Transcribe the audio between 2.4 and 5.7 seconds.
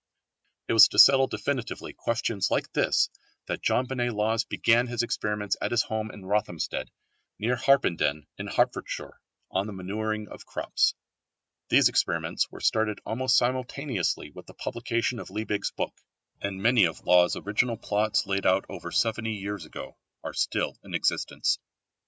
like this that John Bennet Lawes began his experiments at